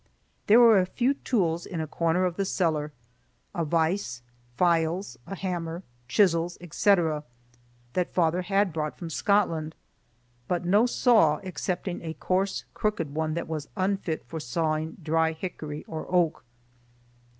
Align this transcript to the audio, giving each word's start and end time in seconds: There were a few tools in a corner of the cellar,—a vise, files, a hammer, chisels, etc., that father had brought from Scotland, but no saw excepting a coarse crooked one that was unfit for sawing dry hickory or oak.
There 0.47 0.59
were 0.59 0.79
a 0.79 0.87
few 0.87 1.13
tools 1.13 1.67
in 1.67 1.79
a 1.79 1.85
corner 1.85 2.25
of 2.25 2.35
the 2.35 2.43
cellar,—a 2.43 3.65
vise, 3.65 4.23
files, 4.57 5.19
a 5.27 5.35
hammer, 5.35 5.83
chisels, 6.07 6.57
etc., 6.59 7.23
that 7.93 8.11
father 8.11 8.41
had 8.41 8.73
brought 8.73 8.97
from 8.97 9.11
Scotland, 9.11 9.75
but 10.47 10.65
no 10.65 10.87
saw 10.87 11.37
excepting 11.43 12.01
a 12.01 12.15
coarse 12.15 12.65
crooked 12.73 13.13
one 13.13 13.35
that 13.35 13.47
was 13.47 13.69
unfit 13.77 14.25
for 14.25 14.39
sawing 14.39 14.97
dry 15.03 15.33
hickory 15.33 15.83
or 15.87 16.07
oak. 16.11 16.45